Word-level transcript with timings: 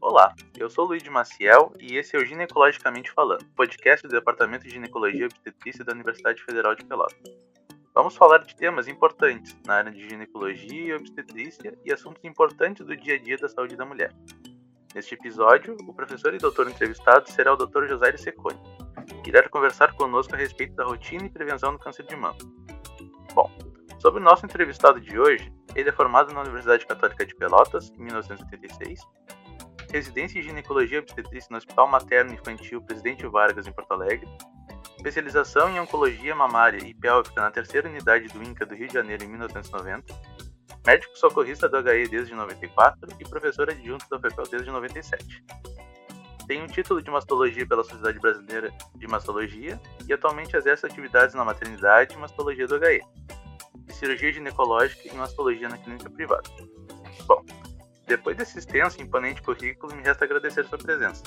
Olá, 0.00 0.32
eu 0.56 0.70
sou 0.70 0.86
Luiz 0.86 1.02
Maciel 1.08 1.72
e 1.80 1.96
esse 1.96 2.16
é 2.16 2.20
o 2.20 2.24
Ginecologicamente 2.24 3.10
Falando, 3.10 3.44
podcast 3.56 4.06
do 4.06 4.12
Departamento 4.12 4.64
de 4.64 4.70
Ginecologia 4.70 5.22
e 5.22 5.24
Obstetrícia 5.24 5.84
da 5.84 5.92
Universidade 5.92 6.40
Federal 6.44 6.76
de 6.76 6.84
Pelotas. 6.84 7.18
Vamos 7.92 8.14
falar 8.14 8.38
de 8.38 8.54
temas 8.54 8.86
importantes 8.86 9.56
na 9.66 9.74
área 9.74 9.90
de 9.90 10.08
ginecologia 10.08 10.86
e 10.86 10.94
obstetrícia 10.94 11.76
e 11.84 11.92
assuntos 11.92 12.24
importantes 12.24 12.86
do 12.86 12.96
dia 12.96 13.16
a 13.16 13.18
dia 13.18 13.36
da 13.38 13.48
saúde 13.48 13.74
da 13.74 13.84
mulher. 13.84 14.14
Neste 14.94 15.14
episódio, 15.14 15.76
o 15.86 15.92
professor 15.92 16.32
e 16.32 16.38
doutor 16.38 16.70
entrevistado 16.70 17.28
será 17.28 17.52
o 17.52 17.56
Dr. 17.56 17.86
José 17.88 18.16
Secone, 18.16 18.58
que 19.24 19.30
irá 19.30 19.48
conversar 19.48 19.94
conosco 19.94 20.32
a 20.32 20.38
respeito 20.38 20.76
da 20.76 20.84
rotina 20.84 21.26
e 21.26 21.30
prevenção 21.30 21.72
do 21.72 21.78
câncer 21.78 22.06
de 22.06 22.14
mama. 22.14 22.38
Bom, 23.34 23.50
sobre 23.98 24.20
o 24.20 24.24
nosso 24.24 24.46
entrevistado 24.46 25.00
de 25.00 25.18
hoje, 25.18 25.52
ele 25.74 25.88
é 25.88 25.92
formado 25.92 26.32
na 26.32 26.42
Universidade 26.42 26.86
Católica 26.86 27.26
de 27.26 27.34
Pelotas, 27.34 27.90
em 27.90 28.04
1986, 28.04 29.00
residência 29.90 30.38
em 30.38 30.42
ginecologia 30.42 31.00
obstetrícia 31.00 31.48
no 31.50 31.58
Hospital 31.58 31.88
Materno 31.88 32.32
Infantil 32.32 32.80
Presidente 32.82 33.26
Vargas, 33.26 33.66
em 33.66 33.72
Porto 33.72 33.92
Alegre, 33.92 34.28
especialização 34.96 35.70
em 35.70 35.80
oncologia 35.80 36.34
mamária 36.34 36.84
e 36.84 36.92
pélvica 36.92 37.40
na 37.40 37.50
terceira 37.50 37.88
unidade 37.88 38.28
do 38.28 38.42
INCA 38.42 38.66
do 38.66 38.74
Rio 38.74 38.88
de 38.88 38.94
Janeiro 38.94 39.24
em 39.24 39.28
1990, 39.28 40.14
médico 40.86 41.16
socorrista 41.16 41.68
do 41.68 41.78
HE 41.78 42.08
desde 42.08 42.34
94 42.34 43.08
e 43.18 43.24
professor 43.24 43.70
adjunto 43.70 44.06
da 44.10 44.16
UFPEL 44.16 44.44
desde 44.50 44.70
97. 44.70 45.44
Tem 46.46 46.62
um 46.62 46.66
título 46.66 47.02
de 47.02 47.10
mastologia 47.10 47.66
pela 47.66 47.84
Sociedade 47.84 48.18
Brasileira 48.18 48.72
de 48.94 49.06
Mastologia 49.06 49.78
e 50.06 50.12
atualmente 50.12 50.56
exerce 50.56 50.86
atividades 50.86 51.34
na 51.34 51.44
maternidade 51.44 52.14
e 52.14 52.18
mastologia 52.18 52.66
do 52.66 52.76
HE, 52.76 53.02
cirurgia 53.92 54.32
ginecológica 54.32 55.08
e 55.08 55.14
mastologia 55.14 55.68
na 55.68 55.76
clínica 55.76 56.08
privada. 56.08 56.48
Bom, 57.26 57.44
depois 58.08 58.36
desse 58.36 58.58
extenso 58.58 58.98
e 58.98 59.02
imponente 59.02 59.42
currículo, 59.42 59.94
me 59.94 60.02
resta 60.02 60.24
agradecer 60.24 60.64
sua 60.64 60.78
presença. 60.78 61.22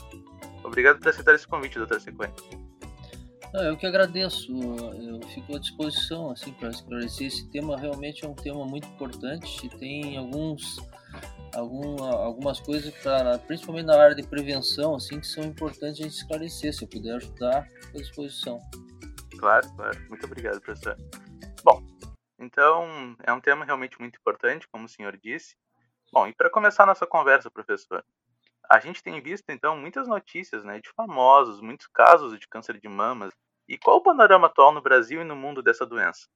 Obrigado 0.64 1.00
por 1.00 1.10
aceitar 1.10 1.36
esse 1.36 1.48
convite, 1.48 1.80
Dr. 1.80 2.00
Sequência. 2.00 2.36
eu 3.54 3.78
que 3.78 3.86
agradeço. 3.86 4.52
Eu 4.52 5.22
fico 5.30 5.56
à 5.56 5.60
disposição 5.60 6.32
assim 6.32 6.52
para 6.54 6.70
esclarecer 6.70 7.28
esse 7.28 7.48
tema. 7.50 7.78
Realmente 7.78 8.26
é 8.26 8.28
um 8.28 8.34
tema 8.34 8.66
muito 8.66 8.88
importante. 8.88 9.70
Tem 9.78 10.18
alguns, 10.18 10.78
algum, 11.54 12.04
algumas 12.04 12.60
coisas 12.60 12.94
para, 13.04 13.38
principalmente 13.40 13.86
na 13.86 14.02
área 14.02 14.16
de 14.16 14.24
prevenção, 14.24 14.96
assim, 14.96 15.20
que 15.20 15.28
são 15.28 15.44
importantes 15.44 16.00
a 16.00 16.04
gente 16.04 16.16
esclarecer. 16.16 16.74
Se 16.74 16.84
eu 16.84 16.88
puder 16.88 17.16
ajudar, 17.16 17.68
à 17.94 17.98
disposição. 17.98 18.60
Claro, 19.38 19.68
claro. 19.76 20.00
Muito 20.10 20.26
obrigado, 20.26 20.60
professor. 20.62 20.98
Bom, 21.64 21.84
então 22.40 23.16
é 23.24 23.32
um 23.32 23.40
tema 23.40 23.66
realmente 23.66 24.00
muito 24.00 24.18
importante, 24.18 24.68
como 24.68 24.86
o 24.86 24.90
senhor 24.90 25.18
disse. 25.18 25.56
Bom, 26.12 26.28
e 26.28 26.34
para 26.34 26.50
começar 26.50 26.86
nossa 26.86 27.08
conversa, 27.08 27.50
professor, 27.50 28.04
a 28.70 28.80
gente 28.80 29.02
tem 29.02 29.22
visto 29.22 29.50
então 29.50 29.78
muitas 29.78 30.08
notícias 30.08 30.64
né, 30.64 30.80
de 30.80 30.90
famosos, 30.90 31.62
muitos 31.62 31.88
casos 31.88 32.38
de 32.38 32.48
câncer 32.48 32.80
de 32.80 32.90
mamas. 32.90 33.32
E 33.68 33.78
qual 33.78 33.98
o 33.98 34.04
panorama 34.04 34.48
atual 34.48 34.74
no 34.74 34.82
Brasil 34.82 35.22
e 35.22 35.26
no 35.26 35.36
mundo 35.36 35.64
dessa 35.64 35.86
doença? 35.86 36.28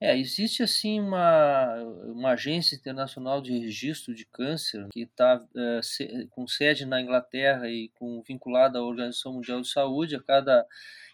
É, 0.00 0.16
existe 0.16 0.62
assim 0.62 1.00
uma, 1.00 1.74
uma 2.04 2.30
agência 2.32 2.76
internacional 2.76 3.40
de 3.40 3.58
registro 3.58 4.14
de 4.14 4.24
câncer 4.26 4.86
que 4.92 5.02
está 5.02 5.42
é, 5.56 5.80
com 6.30 6.46
sede 6.46 6.86
na 6.86 7.00
Inglaterra 7.00 7.68
e 7.68 7.88
com, 7.98 8.22
vinculada 8.22 8.78
à 8.78 8.82
Organização 8.82 9.32
Mundial 9.32 9.60
de 9.60 9.68
Saúde. 9.68 10.14
A 10.14 10.22
cada 10.22 10.64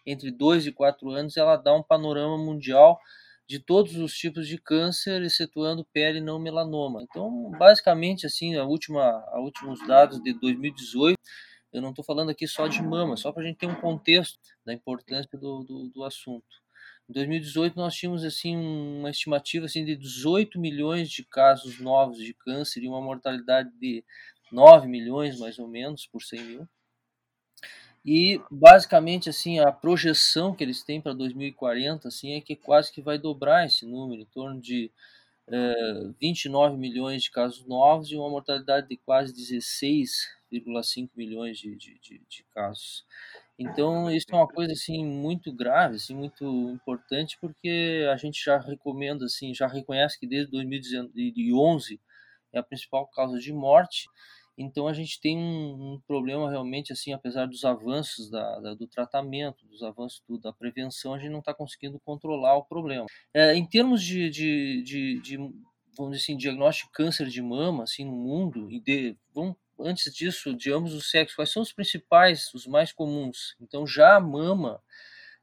entre 0.04 0.30
dois 0.30 0.66
e 0.66 0.72
quatro 0.72 1.10
anos 1.10 1.36
ela 1.36 1.56
dá 1.56 1.72
um 1.72 1.82
panorama 1.82 2.36
mundial 2.36 3.00
de 3.46 3.58
todos 3.58 3.96
os 3.96 4.14
tipos 4.14 4.48
de 4.48 4.58
câncer, 4.58 5.22
excetuando 5.22 5.84
pele 5.92 6.20
não 6.20 6.38
melanoma. 6.38 7.02
Então, 7.02 7.50
basicamente, 7.58 8.26
assim, 8.26 8.56
a 8.56 8.64
última, 8.64 9.02
a 9.02 9.40
últimos 9.40 9.86
dados 9.86 10.20
de 10.22 10.32
2018, 10.32 11.18
eu 11.72 11.82
não 11.82 11.90
estou 11.90 12.04
falando 12.04 12.30
aqui 12.30 12.46
só 12.46 12.68
de 12.68 12.80
mama, 12.80 13.16
só 13.16 13.32
para 13.32 13.42
a 13.42 13.46
gente 13.46 13.58
ter 13.58 13.66
um 13.66 13.74
contexto 13.74 14.38
da 14.64 14.72
importância 14.72 15.36
do, 15.36 15.64
do, 15.64 15.88
do, 15.90 16.04
assunto. 16.04 16.46
Em 17.10 17.12
2018 17.12 17.76
nós 17.76 17.94
tínhamos 17.94 18.24
assim 18.24 18.56
uma 18.56 19.10
estimativa 19.10 19.66
assim 19.66 19.84
de 19.84 19.96
18 19.96 20.58
milhões 20.58 21.10
de 21.10 21.24
casos 21.24 21.80
novos 21.80 22.18
de 22.18 22.32
câncer 22.32 22.82
e 22.82 22.88
uma 22.88 23.00
mortalidade 23.00 23.70
de 23.78 24.04
9 24.52 24.86
milhões 24.86 25.38
mais 25.38 25.58
ou 25.58 25.68
menos 25.68 26.06
por 26.06 26.22
100 26.22 26.44
mil. 26.44 26.68
E 28.04 28.40
basicamente 28.50 29.30
assim 29.30 29.58
a 29.60 29.72
projeção 29.72 30.54
que 30.54 30.62
eles 30.62 30.82
têm 30.82 31.00
para 31.00 31.14
2040 31.14 32.08
assim 32.08 32.34
é 32.34 32.40
que 32.40 32.54
quase 32.54 32.92
que 32.92 33.00
vai 33.00 33.18
dobrar 33.18 33.64
esse 33.64 33.86
número, 33.86 34.20
em 34.20 34.26
torno 34.26 34.60
de 34.60 34.90
é, 35.48 35.74
29 36.20 36.76
milhões 36.76 37.22
de 37.22 37.30
casos 37.30 37.64
novos 37.66 38.10
e 38.10 38.16
uma 38.16 38.28
mortalidade 38.28 38.88
de 38.88 38.96
quase 38.96 39.32
16,5 39.32 41.10
milhões 41.16 41.58
de, 41.58 41.74
de, 41.76 41.98
de, 41.98 42.22
de, 42.28 42.44
casos. 42.54 43.04
Então 43.58 44.10
isso 44.10 44.26
é 44.30 44.34
uma 44.34 44.48
coisa 44.48 44.72
assim 44.72 45.04
muito 45.04 45.52
grave, 45.52 45.96
assim 45.96 46.14
muito 46.14 46.44
importante 46.70 47.38
porque 47.40 48.06
a 48.12 48.16
gente 48.16 48.42
já 48.44 48.58
recomenda 48.58 49.24
assim, 49.24 49.54
já 49.54 49.66
reconhece 49.66 50.18
que 50.18 50.26
desde 50.26 50.50
2011 50.50 52.00
é 52.52 52.58
a 52.58 52.62
principal 52.62 53.06
causa 53.08 53.38
de 53.38 53.52
morte 53.52 54.08
então 54.56 54.86
a 54.86 54.92
gente 54.92 55.20
tem 55.20 55.36
um, 55.36 55.94
um, 55.94 56.00
problema 56.06 56.50
realmente, 56.50 56.92
assim, 56.92 57.12
apesar 57.12 57.46
dos 57.46 57.64
avanços 57.64 58.30
da, 58.30 58.60
da, 58.60 58.74
do 58.74 58.86
tratamento, 58.86 59.66
dos 59.66 59.82
avanços 59.82 60.22
do, 60.28 60.38
da 60.38 60.52
prevenção, 60.52 61.14
a 61.14 61.18
gente 61.18 61.30
não 61.30 61.40
está 61.40 61.52
conseguindo 61.52 61.98
controlar 62.00 62.56
o 62.56 62.64
problema. 62.64 63.06
É, 63.32 63.54
em 63.54 63.66
termos 63.66 64.02
de, 64.02 64.30
de, 64.30 64.82
de, 64.82 65.20
de, 65.20 65.36
vamos 65.96 66.12
dizer 66.12 66.22
assim, 66.22 66.36
diagnóstico 66.36 66.88
de 66.88 66.92
câncer 66.92 67.26
de 67.28 67.42
mama, 67.42 67.82
assim, 67.82 68.04
no 68.04 68.12
mundo, 68.12 68.70
e 68.70 68.80
de, 68.80 69.16
vamos, 69.34 69.56
antes 69.78 70.12
disso, 70.14 70.54
de 70.54 70.72
ambos 70.72 70.94
os 70.94 71.10
sexos, 71.10 71.34
quais 71.34 71.52
são 71.52 71.62
os 71.62 71.72
principais, 71.72 72.52
os 72.54 72.66
mais 72.66 72.92
comuns? 72.92 73.56
Então 73.60 73.86
já 73.86 74.16
a 74.16 74.20
mama 74.20 74.80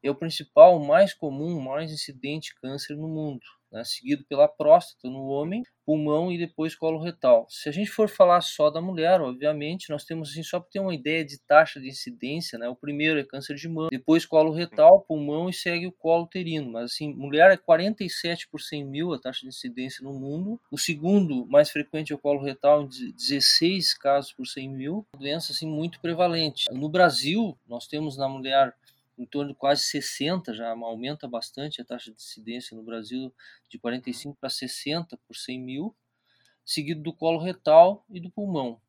é 0.04 0.10
o 0.12 0.16
principal, 0.16 0.80
mais 0.80 1.14
comum, 1.14 1.60
mais 1.60 1.92
incidente 1.92 2.56
câncer 2.56 2.96
no 2.96 3.08
mundo 3.08 3.46
né, 3.72 3.84
seguido 3.86 4.24
pela 4.26 4.48
próstata 4.48 5.08
no 5.10 5.28
homem, 5.28 5.64
pulmão 5.86 6.32
e 6.32 6.38
depois 6.38 6.76
colo 6.76 7.02
retal. 7.02 7.48
Se 7.50 7.70
a 7.70 7.72
gente 7.72 7.90
for 7.90 8.10
falar 8.10 8.42
só 8.42 8.70
da 8.70 8.82
mulher, 8.82 9.22
obviamente, 9.22 9.90
nós 9.90 10.04
temos 10.04 10.30
assim, 10.30 10.44
só 10.44 10.60
para 10.60 10.70
ter 10.70 10.80
uma 10.80 10.94
ideia 10.94 11.26
de 11.26 11.40
taxa 11.40 11.80
de 11.80 11.88
incidência, 11.88 12.60
né, 12.60 12.68
o 12.68 12.76
primeiro 12.76 13.20
é 13.20 13.24
câncer 13.24 13.56
de 13.56 13.68
mama, 13.68 13.90
depois 13.90 14.26
colo 14.26 14.52
retal, 14.52 15.02
pulmão 15.02 15.50
e 15.50 15.54
segue 15.54 15.88
o 15.88 15.92
colo 15.92 16.26
uterino. 16.26 16.72
Mas 16.72 16.92
assim, 16.92 17.14
mulher 17.14 17.52
é 17.52 17.58
47 17.58 18.48
por 18.50 18.62
100 18.62 18.86
mil 18.86 19.14
a 19.14 19.20
taxa 19.20 19.42
de 19.42 19.48
incidência 19.48 20.04
no 20.04 20.14
mundo. 20.14 20.60
O 20.70 20.78
segundo 20.78 21.46
mais 21.48 21.72
frequente 21.72 22.12
é 22.12 22.16
o 22.16 22.20
colo 22.20 22.44
retal, 22.44 22.88
16 22.88 23.94
casos 23.96 24.34
por 24.34 24.46
100 24.46 24.70
mil. 24.70 25.06
Doença 25.18 25.54
assim 25.54 25.68
muito 25.68 26.00
prevalente. 26.00 26.66
No 26.72 26.90
Brasil, 26.90 27.58
nós 27.68 27.88
temos 27.88 28.18
na 28.18 28.28
mulher 28.28 28.74
em 29.22 29.26
torno 29.26 29.52
de 29.52 29.58
quase 29.58 29.84
60, 29.84 30.54
já 30.54 30.70
aumenta 30.72 31.28
bastante 31.28 31.80
a 31.80 31.86
taxa 31.86 32.12
de 32.12 32.18
incidência 32.18 32.76
no 32.76 32.84
Brasil, 32.84 33.34
de 33.70 33.78
45 33.78 34.36
para 34.40 34.50
60 34.50 35.18
por 35.28 35.36
100 35.36 35.62
mil, 35.62 35.96
seguido 36.66 37.02
do 37.04 37.14
colo 37.14 37.40
retal 37.40 38.04
e 38.10 38.20
do 38.20 38.32
pulmão. 38.32 38.82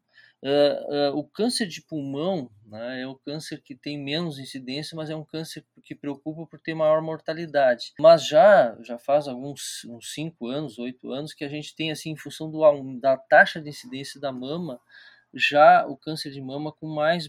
Uh, 0.43 1.13
uh, 1.13 1.17
o 1.17 1.23
câncer 1.23 1.69
de 1.69 1.81
pulmão 1.83 2.51
né, 2.67 3.03
é 3.03 3.07
o 3.07 3.15
câncer 3.15 3.63
que 3.63 3.77
tem 3.77 3.97
menos 3.97 4.41
incidência, 4.41 4.97
mas 4.97 5.09
é 5.09 5.15
um 5.15 5.25
câncer 5.25 5.65
que 5.85 5.95
preocupa 5.95 6.47
por 6.47 6.59
ter 6.59 6.75
maior 6.75 7.01
mortalidade. 7.01 7.93
Mas 8.01 8.27
já 8.27 8.77
já 8.83 8.99
faz 8.99 9.29
alguns 9.29 9.85
uns 9.85 10.13
5 10.13 10.49
anos, 10.49 10.81
8 10.81 11.13
anos 11.13 11.33
que 11.33 11.45
a 11.45 11.49
gente 11.49 11.77
tem 11.77 11.93
assim 11.93 12.11
em 12.11 12.17
função 12.17 12.51
do, 12.51 12.61
da 12.99 13.17
taxa 13.17 13.61
de 13.61 13.69
incidência 13.69 14.21
da 14.21 14.33
mama, 14.33 14.81
já 15.33 15.87
o 15.87 15.97
câncer 15.97 16.33
de 16.33 16.41
mama 16.41 16.73
com 16.73 16.89
mais 16.89 17.29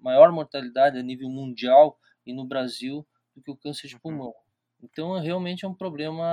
maior 0.00 0.32
mortalidade 0.32 0.98
a 0.98 1.02
nível 1.02 1.28
mundial 1.28 1.98
e 2.26 2.32
no 2.32 2.44
Brasil 2.44 3.06
do 3.34 3.42
que 3.42 3.50
o 3.50 3.56
câncer 3.56 3.88
de 3.88 3.94
uhum. 3.94 4.00
pulmão. 4.00 4.34
Então, 4.82 5.18
realmente 5.20 5.64
é 5.64 5.68
um 5.68 5.74
problema 5.74 6.24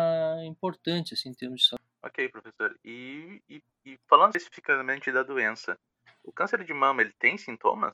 importante, 0.46 1.13
assim, 1.13 1.29
em 1.29 1.34
termos 1.34 1.62
de 1.62 1.68
saúde. 1.68 1.84
Ok, 2.03 2.28
professor. 2.29 2.78
E, 2.84 3.41
e, 3.50 3.63
e 3.85 4.00
falando 4.09 4.35
especificamente 4.35 5.11
da 5.11 5.23
doença, 5.23 5.78
o 6.23 6.32
câncer 6.32 6.64
de 6.64 6.73
mama, 6.73 7.02
ele 7.02 7.14
tem 7.17 7.38
sintomas? 7.38 7.93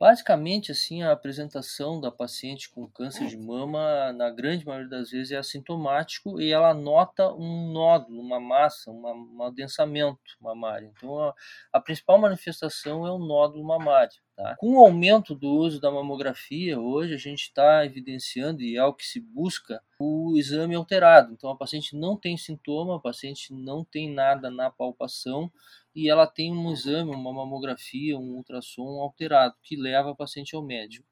Basicamente, 0.00 0.70
assim, 0.70 1.02
a 1.02 1.10
apresentação 1.10 2.00
da 2.00 2.10
paciente 2.10 2.70
com 2.70 2.88
câncer 2.88 3.26
de 3.26 3.36
mama, 3.36 4.12
na 4.12 4.30
grande 4.30 4.64
maioria 4.64 4.88
das 4.88 5.10
vezes, 5.10 5.32
é 5.32 5.36
assintomático 5.36 6.40
e 6.40 6.52
ela 6.52 6.72
nota 6.72 7.34
um 7.34 7.72
nódulo, 7.72 8.20
uma 8.20 8.38
massa, 8.38 8.92
uma, 8.92 9.12
um 9.12 9.42
adensamento 9.42 10.20
mamário. 10.40 10.92
Então, 10.96 11.20
a, 11.20 11.34
a 11.72 11.80
principal 11.80 12.16
manifestação 12.16 13.04
é 13.04 13.10
o 13.10 13.18
nódulo 13.18 13.64
mamário. 13.64 14.14
Tá? 14.36 14.54
Com 14.56 14.76
o 14.76 14.78
aumento 14.78 15.34
do 15.34 15.48
uso 15.48 15.80
da 15.80 15.90
mamografia, 15.90 16.78
hoje 16.78 17.12
a 17.12 17.18
gente 17.18 17.42
está 17.42 17.84
evidenciando, 17.84 18.62
e 18.62 18.76
é 18.76 18.84
o 18.84 18.94
que 18.94 19.04
se 19.04 19.18
busca, 19.18 19.82
o 19.98 20.38
exame 20.38 20.76
alterado. 20.76 21.32
Então, 21.32 21.50
a 21.50 21.56
paciente 21.56 21.96
não 21.96 22.16
tem 22.16 22.36
sintoma, 22.36 22.94
a 22.94 23.00
paciente 23.00 23.52
não 23.52 23.84
tem 23.84 24.08
nada 24.08 24.48
na 24.48 24.70
palpação 24.70 25.50
e 25.98 26.08
ela 26.08 26.28
tem 26.28 26.52
um 26.52 26.72
exame, 26.72 27.10
uma 27.10 27.32
mamografia, 27.32 28.16
um 28.16 28.36
ultrassom 28.36 29.00
alterado, 29.00 29.56
que 29.64 29.74
leva 29.74 30.12
a 30.12 30.14
paciente 30.14 30.54
ao 30.54 30.62
médico. 30.62 31.04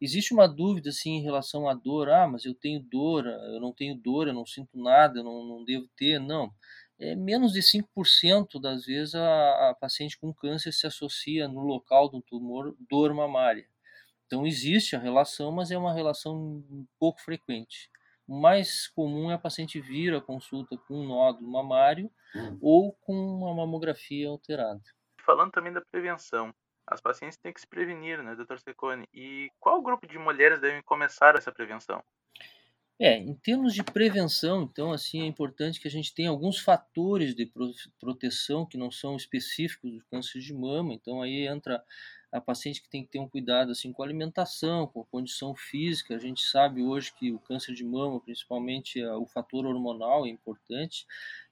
Existe 0.00 0.34
uma 0.34 0.48
dúvida 0.48 0.90
assim 0.90 1.12
em 1.12 1.22
relação 1.22 1.68
à 1.68 1.74
dor, 1.74 2.10
ah, 2.10 2.26
mas 2.26 2.44
eu 2.44 2.52
tenho 2.52 2.80
dor, 2.82 3.24
eu 3.24 3.60
não 3.60 3.72
tenho 3.72 3.94
dor, 3.94 4.26
eu 4.26 4.34
não 4.34 4.44
sinto 4.44 4.76
nada, 4.76 5.20
eu 5.20 5.24
não, 5.24 5.44
não 5.44 5.64
devo 5.64 5.88
ter. 5.96 6.18
Não. 6.18 6.52
é, 6.98 7.14
menos 7.14 7.52
de 7.52 7.62
5% 7.62 8.60
das 8.60 8.84
vezes 8.84 9.14
a, 9.14 9.70
a, 9.70 9.74
paciente 9.80 10.18
com 10.18 10.34
câncer 10.34 10.72
se 10.72 10.88
associa 10.88 11.46
no 11.46 11.60
local 11.60 12.08
do 12.08 12.20
tumor 12.20 12.74
dor 12.90 13.14
mamária. 13.14 13.68
Então 14.26 14.44
existe 14.44 14.96
a 14.96 14.98
relação, 14.98 15.52
mas 15.52 15.70
é 15.70 15.78
uma 15.78 15.94
relação 15.94 16.64
pouco 16.98 17.20
frequente. 17.20 17.91
O 18.26 18.40
mais 18.40 18.88
comum 18.88 19.30
é 19.30 19.34
a 19.34 19.38
paciente 19.38 19.80
vir 19.80 20.14
à 20.14 20.20
consulta 20.20 20.76
com 20.76 21.00
um 21.00 21.06
nódulo 21.08 21.50
mamário 21.50 22.10
uhum. 22.34 22.58
ou 22.60 22.92
com 22.92 23.14
uma 23.14 23.54
mamografia 23.54 24.28
alterada. 24.28 24.82
Falando 25.24 25.52
também 25.52 25.72
da 25.72 25.80
prevenção, 25.80 26.54
as 26.86 27.00
pacientes 27.00 27.38
têm 27.38 27.52
que 27.52 27.60
se 27.60 27.66
prevenir, 27.66 28.22
né, 28.22 28.34
doutor 28.34 28.58
Secone? 28.58 29.06
E 29.12 29.50
qual 29.60 29.82
grupo 29.82 30.06
de 30.06 30.18
mulheres 30.18 30.60
devem 30.60 30.82
começar 30.82 31.36
essa 31.36 31.52
prevenção? 31.52 32.02
É, 33.00 33.16
em 33.16 33.34
termos 33.34 33.74
de 33.74 33.82
prevenção, 33.82 34.62
então, 34.62 34.92
assim, 34.92 35.22
é 35.22 35.26
importante 35.26 35.80
que 35.80 35.88
a 35.88 35.90
gente 35.90 36.14
tenha 36.14 36.30
alguns 36.30 36.60
fatores 36.60 37.34
de 37.34 37.50
proteção 37.98 38.64
que 38.64 38.78
não 38.78 38.90
são 38.90 39.16
específicos 39.16 39.92
do 39.92 40.04
câncer 40.04 40.40
de 40.40 40.54
mama. 40.54 40.94
Então, 40.94 41.20
aí 41.20 41.46
entra 41.48 41.82
a 42.32 42.40
paciente 42.40 42.80
que 42.80 42.88
tem 42.88 43.04
que 43.04 43.10
ter 43.10 43.18
um 43.18 43.28
cuidado 43.28 43.70
assim 43.70 43.92
com 43.92 44.02
a 44.02 44.06
alimentação, 44.06 44.86
com 44.86 45.02
a 45.02 45.04
condição 45.04 45.54
física. 45.54 46.16
A 46.16 46.18
gente 46.18 46.42
sabe 46.42 46.82
hoje 46.82 47.12
que 47.12 47.30
o 47.30 47.38
câncer 47.38 47.74
de 47.74 47.84
mama, 47.84 48.18
principalmente 48.20 49.04
o 49.04 49.26
fator 49.26 49.66
hormonal 49.66 50.24
é 50.24 50.30
importante. 50.30 51.06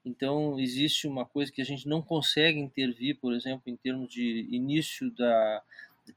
Então 0.04 0.58
existe 0.58 1.06
uma 1.06 1.26
coisa 1.26 1.52
que 1.52 1.60
a 1.60 1.64
gente 1.64 1.86
não 1.86 2.00
consegue 2.00 2.58
intervir, 2.58 3.18
por 3.20 3.34
exemplo, 3.34 3.64
em 3.66 3.76
termos 3.76 4.08
de 4.08 4.48
início 4.50 5.10
da 5.10 5.62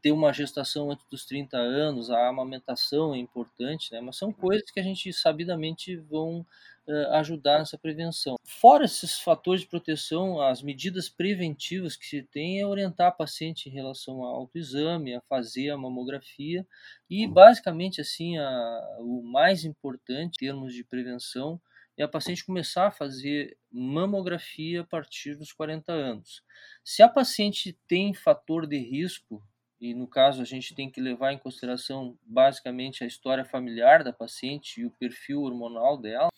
ter 0.01 0.12
uma 0.12 0.34
gestação 0.34 0.92
antes 0.92 1.06
dos 1.10 1.25
30 1.25 1.57
anos, 1.57 2.10
a 2.10 2.28
amamentação 2.28 3.13
é 3.13 3.18
importante, 3.18 3.92
né? 3.92 4.01
mas 4.01 4.18
são 4.18 4.31
coisas 4.31 4.69
que 4.72 4.80
a 4.80 4.84
gente 4.84 5.12
sabidamente 5.13 5.95
vão 5.95 6.45
uh, 6.88 7.13
ajudar 7.13 7.60
nessa 7.60 7.78
prevenção. 7.78 8.38
Fora 8.44 8.86
esses 8.86 9.19
fatores 9.19 9.62
de 9.62 9.68
proteção, 9.68 10.42
as 10.42 10.62
medidas 10.62 11.10
preventivas 11.10 11.95
que 11.95 12.06
se 12.06 12.24
tem 12.24 12.60
é 12.60 12.66
orientar 12.66 13.07
a 13.07 13.12
paciente 13.12 13.69
em 13.69 13.72
relação 13.72 14.24
ao 14.24 14.36
autoexame, 14.36 15.16
a 15.16 15.22
fazer 15.22 15.69
a 15.69 15.78
mamografia 15.78 16.66
e 17.10 17.28
basicamente 17.28 18.01
assim 18.01 18.38
a, 18.38 18.98
o 19.00 19.22
mais 19.24 19.66
importante 19.66 20.36
em 20.36 20.48
termos 20.48 20.74
de 20.74 20.84
prevenção 20.84 21.60
é 21.98 22.04
a 22.04 22.07
paciente 22.07 22.45
começar 22.45 22.88
a 22.88 22.92
fazer 22.92 23.56
mamografia 23.72 24.81
a 24.81 24.84
partir 24.84 25.36
dos 25.36 25.54
40 25.54 25.92
anos. 25.92 26.44
Se 26.84 27.04
a 27.04 27.10
paciente 27.10 27.78
tem 27.88 28.13
fator 28.13 28.66
de 28.66 28.78
risco 28.78 29.44
e 29.83 29.94
no 29.94 30.07
caso 30.07 30.41
a 30.41 30.45
gente 30.45 30.74
tem 30.74 30.89
que 30.89 31.01
levar 31.01 31.33
em 31.33 31.38
consideração 31.38 32.18
basicamente 32.25 33.03
a 33.03 33.07
história 33.07 33.44
familiar 33.44 34.01
da 34.01 34.13
paciente 34.13 34.80
e 34.80 34.85
o 34.85 34.91
perfil 34.91 35.41
hormonal 35.41 35.97
dela. 35.97 36.30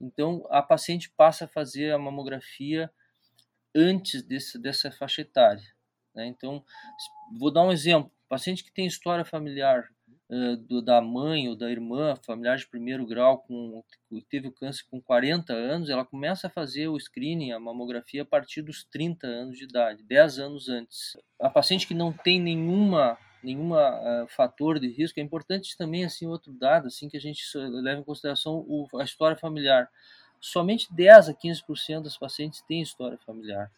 Então 0.00 0.46
a 0.48 0.62
paciente 0.62 1.10
passa 1.10 1.46
a 1.46 1.48
fazer 1.48 1.92
a 1.92 1.98
mamografia 1.98 2.88
antes 3.74 4.22
desse, 4.22 4.56
dessa 4.60 4.92
faixa 4.92 5.22
etária. 5.22 5.74
Né? 6.14 6.26
Então 6.28 6.64
vou 7.36 7.50
dar 7.50 7.62
um 7.62 7.72
exemplo: 7.72 8.12
paciente 8.28 8.62
que 8.62 8.72
tem 8.72 8.86
história 8.86 9.24
familiar 9.24 9.92
do, 10.68 10.80
da 10.80 11.00
mãe 11.00 11.48
ou 11.48 11.54
da 11.56 11.70
irmã, 11.70 12.16
familiar 12.24 12.56
de 12.56 12.66
primeiro 12.66 13.06
grau, 13.06 13.38
com, 13.38 13.82
teve 14.28 14.48
o 14.48 14.52
câncer 14.52 14.84
com 14.90 15.00
40 15.00 15.52
anos, 15.52 15.90
ela 15.90 16.04
começa 16.04 16.46
a 16.46 16.50
fazer 16.50 16.88
o 16.88 16.98
screening, 16.98 17.52
a 17.52 17.60
mamografia, 17.60 18.22
a 18.22 18.26
partir 18.26 18.62
dos 18.62 18.84
30 18.84 19.26
anos 19.26 19.58
de 19.58 19.64
idade, 19.64 20.02
10 20.02 20.38
anos 20.38 20.68
antes. 20.68 21.16
A 21.38 21.50
paciente 21.50 21.86
que 21.86 21.94
não 21.94 22.12
tem 22.12 22.40
nenhuma 22.40 23.18
nenhuma 23.42 24.00
uh, 24.00 24.26
fator 24.28 24.80
de 24.80 24.88
risco, 24.88 25.20
é 25.20 25.22
importante 25.22 25.76
também 25.76 26.02
assim 26.02 26.26
outro 26.26 26.50
dado 26.50 26.86
assim 26.86 27.10
que 27.10 27.16
a 27.18 27.20
gente 27.20 27.42
leva 27.54 28.00
em 28.00 28.04
consideração 28.04 28.64
o, 28.66 28.88
a 28.98 29.04
história 29.04 29.36
familiar. 29.36 29.90
Somente 30.40 30.88
10 30.90 31.28
a 31.28 31.34
15% 31.34 32.04
das 32.04 32.16
pacientes 32.16 32.62
têm 32.62 32.80
história 32.80 33.18
familiar. 33.18 33.70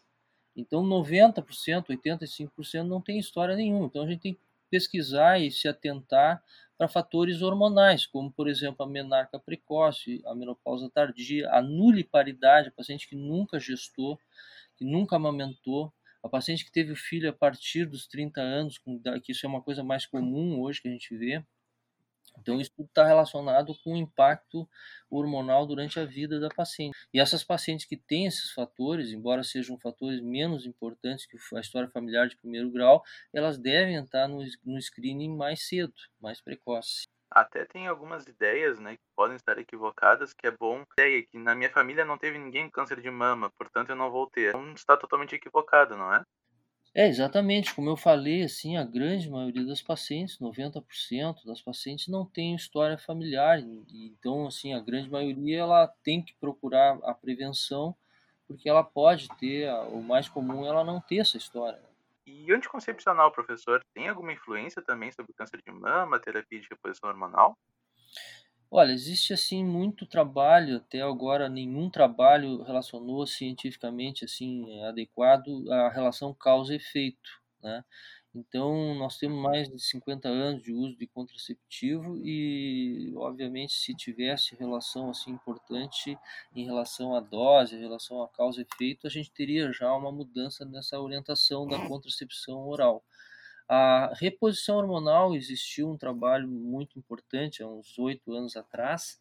Então 0.57 0.85
90%, 0.85 1.87
85% 1.89 2.83
não 2.85 3.01
tem 3.01 3.19
história 3.19 3.57
nenhuma. 3.57 3.87
Então 3.87 4.03
a 4.03 4.07
gente 4.07 4.21
tem 4.21 4.35
que 4.35 4.41
pesquisar 4.71 5.41
e 5.41 5.51
se 5.51 5.69
atentar 5.69 6.43
para 6.79 6.89
fatores 6.89 7.43
hormonais, 7.43 8.07
como, 8.07 8.31
por 8.31 8.49
exemplo, 8.49 8.85
a 8.85 8.89
menarca 8.89 9.39
precoce, 9.39 10.23
a 10.27 10.35
menopausa 10.35 10.91
tardia, 10.91 11.51
a 11.51 11.63
nuliparidade, 11.63 12.69
a 12.69 12.73
paciente 12.73 13.09
que 13.09 13.17
nunca 13.17 13.59
gestou, 13.59 14.19
que 14.77 14.85
nunca 14.85 15.17
amamentou, 15.17 15.93
a 16.23 16.29
paciente 16.29 16.65
que 16.65 16.73
teve 16.73 16.93
o 16.93 16.97
filho 16.97 17.31
a 17.31 17.33
partir 17.33 17.87
dos 17.87 18.07
30 18.07 18.41
anos, 18.41 18.79
que 19.23 19.33
isso 19.33 19.47
é 19.47 19.49
uma 19.49 19.63
coisa 19.63 19.83
mais 19.83 20.07
comum 20.07 20.61
hoje 20.61 20.83
que 20.83 20.89
a 20.89 20.91
gente 20.91 21.17
vê, 21.17 21.43
então, 22.39 22.61
isso 22.61 22.71
tudo 22.77 22.87
está 22.87 23.05
relacionado 23.05 23.75
com 23.83 23.95
o 23.95 23.97
impacto 23.97 24.69
hormonal 25.11 25.67
durante 25.67 25.99
a 25.99 26.05
vida 26.05 26.39
da 26.39 26.49
paciente. 26.49 26.97
E 27.13 27.21
essas 27.21 27.45
pacientes 27.45 27.87
que 27.87 27.97
têm 27.97 28.27
esses 28.27 28.53
fatores, 28.53 29.13
embora 29.13 29.43
sejam 29.43 29.79
fatores 29.79 30.21
menos 30.21 30.67
importantes 30.67 31.27
que 31.27 31.37
a 31.55 31.61
história 31.61 31.89
familiar 31.89 32.29
de 32.29 32.37
primeiro 32.37 32.71
grau, 32.71 33.03
elas 33.35 33.59
devem 33.59 33.97
entrar 33.97 34.29
no, 34.29 34.39
no 34.65 34.81
screening 34.81 35.37
mais 35.37 35.67
cedo, 35.67 35.95
mais 36.21 36.41
precoce. 36.41 37.07
Até 37.31 37.65
tem 37.65 37.87
algumas 37.89 38.27
ideias, 38.27 38.79
né, 38.79 38.97
que 38.97 39.03
podem 39.15 39.37
estar 39.37 39.59
equivocadas, 39.59 40.33
que 40.33 40.47
é 40.47 40.51
bom. 40.51 40.85
Ideia 40.99 41.25
que 41.27 41.39
na 41.39 41.55
minha 41.55 41.71
família 41.71 42.05
não 42.05 42.17
teve 42.17 42.39
ninguém 42.39 42.67
com 42.67 42.71
câncer 42.71 43.01
de 43.01 43.11
mama, 43.11 43.51
portanto 43.59 43.91
eu 43.91 43.97
não 43.97 44.11
vou 44.11 44.29
ter. 44.31 44.51
Então 44.51 44.73
está 44.73 44.97
totalmente 44.97 45.35
equivocado, 45.35 45.97
não 45.97 46.15
é? 46.15 46.23
É, 46.99 47.07
exatamente, 47.09 47.75
como 47.75 47.91
eu 47.91 47.97
falei, 47.97 48.43
assim, 48.43 48.79
a 48.79 48.83
grande 48.83 49.29
maioria 49.29 49.67
das 49.67 49.83
pacientes, 49.83 50.39
90% 50.39 51.45
das 51.45 51.61
pacientes 51.61 52.09
não 52.09 52.25
tem 52.25 52.55
história 52.55 52.97
familiar, 52.97 53.59
então, 53.93 54.47
assim, 54.47 54.73
a 54.73 54.81
grande 54.81 55.11
maioria 55.11 55.59
ela 55.59 55.89
tem 56.03 56.23
que 56.23 56.35
procurar 56.41 56.99
a 57.03 57.13
prevenção, 57.13 57.95
porque 58.49 58.67
ela 58.67 58.83
pode 58.83 59.29
ter, 59.37 59.71
o 59.93 60.01
mais 60.01 60.27
comum 60.27 60.65
é 60.65 60.69
ela 60.69 60.83
não 60.85 60.99
ter 60.99 61.19
essa 61.19 61.37
história. 61.37 61.79
Né. 61.79 61.89
E 62.29 62.51
anticoncepcional, 62.51 63.31
professor, 63.31 63.85
tem 63.93 64.09
alguma 64.09 64.33
influência 64.33 64.81
também 64.81 65.13
sobre 65.13 65.33
o 65.33 65.35
câncer 65.35 65.61
de 65.63 65.71
mama, 65.71 66.19
terapia 66.19 66.59
de 66.59 66.67
reposição 66.71 67.11
hormonal? 67.11 67.55
Olha, 68.71 68.93
existe 68.93 69.33
assim 69.33 69.65
muito 69.65 70.05
trabalho, 70.07 70.77
até 70.79 71.01
agora 71.01 71.49
nenhum 71.49 71.89
trabalho 71.89 72.63
relacionou 72.63 73.25
cientificamente 73.27 74.25
assim 74.25 74.83
adequado 74.83 75.71
a 75.71 75.89
relação 75.89 76.35
causa 76.35 76.75
efeito, 76.75 77.31
né? 77.63 77.85
Então, 78.35 78.95
nós 78.97 79.17
temos 79.17 79.41
mais 79.41 79.67
de 79.69 79.81
50 79.83 80.29
anos 80.29 80.63
de 80.63 80.71
uso 80.73 80.95
de 80.99 81.07
contraceptivo 81.07 82.19
e, 82.23 83.11
obviamente, 83.17 83.73
se 83.73 83.95
tivesse 83.95 84.55
relação 84.57 85.09
assim 85.09 85.31
importante 85.31 86.19
em 86.55 86.65
relação 86.67 87.15
à 87.17 87.21
dose, 87.21 87.77
em 87.77 87.81
relação 87.81 88.23
à 88.23 88.29
causa 88.29 88.61
efeito, 88.61 89.07
a 89.07 89.11
gente 89.11 89.31
teria 89.33 89.73
já 89.73 89.91
uma 89.95 90.13
mudança 90.13 90.67
nessa 90.67 91.01
orientação 91.01 91.67
da 91.67 91.81
contracepção 91.81 92.69
oral. 92.69 93.03
A 93.69 94.13
reposição 94.15 94.77
hormonal 94.77 95.35
existiu 95.35 95.91
um 95.91 95.99
trabalho 95.99 96.49
muito 96.49 96.99
importante 96.99 97.63
há 97.63 97.69
uns 97.69 97.99
oito 97.99 98.33
anos 98.33 98.57
atrás 98.57 99.19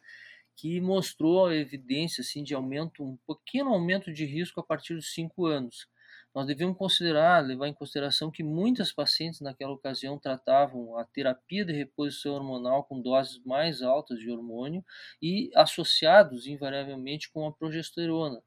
que 0.54 0.80
mostrou 0.80 1.46
a 1.46 1.54
evidência 1.54 2.22
assim 2.22 2.42
de 2.42 2.54
aumento, 2.54 3.04
um 3.04 3.18
pequeno 3.26 3.70
aumento 3.70 4.12
de 4.12 4.24
risco 4.24 4.60
a 4.60 4.62
partir 4.62 4.94
dos 4.94 5.12
cinco 5.12 5.46
anos. 5.46 5.86
Nós 6.34 6.46
devemos 6.46 6.76
considerar, 6.76 7.44
levar 7.44 7.66
em 7.66 7.74
consideração 7.74 8.30
que 8.30 8.42
muitas 8.42 8.92
pacientes 8.92 9.40
naquela 9.40 9.72
ocasião 9.72 10.18
tratavam 10.18 10.96
a 10.98 11.04
terapia 11.04 11.64
de 11.64 11.72
reposição 11.72 12.34
hormonal 12.34 12.84
com 12.84 13.00
doses 13.00 13.42
mais 13.44 13.82
altas 13.82 14.18
de 14.18 14.30
hormônio 14.30 14.84
e 15.20 15.50
associados 15.54 16.46
invariavelmente 16.46 17.30
com 17.30 17.46
a 17.46 17.52
progesterona. 17.52 18.42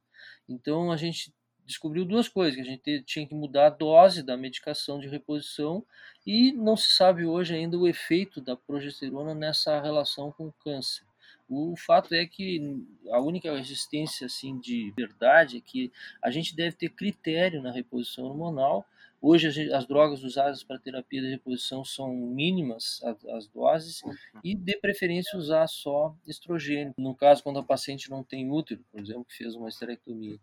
Então 0.47 0.91
a 0.91 0.97
gente 0.97 1.33
descobriu 1.69 2.03
duas 2.03 2.27
coisas, 2.27 2.55
que 2.55 2.61
a 2.61 2.65
gente 2.65 3.03
tinha 3.03 3.27
que 3.27 3.35
mudar 3.35 3.67
a 3.67 3.69
dose 3.69 4.23
da 4.23 4.35
medicação 4.35 4.99
de 4.99 5.07
reposição 5.07 5.85
e 6.25 6.51
não 6.51 6.75
se 6.75 6.89
sabe 6.91 7.25
hoje 7.25 7.53
ainda 7.53 7.77
o 7.77 7.87
efeito 7.87 8.41
da 8.41 8.55
progesterona 8.55 9.35
nessa 9.35 9.79
relação 9.79 10.31
com 10.31 10.47
o 10.47 10.53
câncer. 10.63 11.05
O 11.47 11.75
fato 11.77 12.13
é 12.15 12.25
que 12.25 12.83
a 13.11 13.19
única 13.19 13.49
existência 13.49 14.25
assim 14.25 14.59
de 14.59 14.91
verdade 14.97 15.57
é 15.57 15.61
que 15.61 15.91
a 16.23 16.31
gente 16.31 16.55
deve 16.55 16.75
ter 16.75 16.89
critério 16.89 17.61
na 17.61 17.71
reposição 17.71 18.25
hormonal. 18.25 18.83
Hoje 19.21 19.51
gente, 19.51 19.71
as 19.71 19.85
drogas 19.85 20.23
usadas 20.23 20.63
para 20.63 20.79
terapia 20.79 21.21
de 21.21 21.29
reposição 21.29 21.85
são 21.85 22.11
mínimas 22.15 22.99
as 23.35 23.47
doses 23.47 24.01
e 24.43 24.55
de 24.55 24.75
preferência 24.77 25.37
usar 25.37 25.67
só 25.67 26.15
estrogênio. 26.25 26.95
No 26.97 27.13
caso 27.13 27.43
quando 27.43 27.59
a 27.59 27.63
paciente 27.63 28.09
não 28.09 28.23
tem 28.23 28.49
útero, 28.49 28.83
por 28.91 28.99
exemplo, 28.99 29.25
que 29.25 29.35
fez 29.35 29.53
uma 29.53 29.69
esterectomia 29.69 30.39